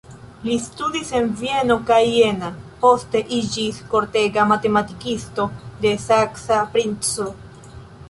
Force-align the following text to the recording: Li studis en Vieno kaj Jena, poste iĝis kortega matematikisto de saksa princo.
Li 0.43 0.53
studis 0.61 1.11
en 1.19 1.27
Vieno 1.41 1.77
kaj 1.89 1.99
Jena, 2.13 2.49
poste 2.87 3.23
iĝis 3.41 3.83
kortega 3.93 4.49
matematikisto 4.55 5.49
de 5.87 5.97
saksa 6.11 6.63
princo. 6.77 7.33